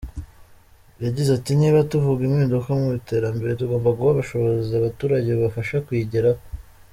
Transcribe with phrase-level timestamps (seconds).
[1.03, 6.41] Yagize ati “Niba tuvuga impinduka mu iterambere, tugomba guha ubushobozi abaturage bubafasha kurigeraho.